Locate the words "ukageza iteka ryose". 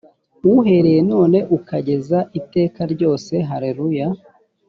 1.57-3.33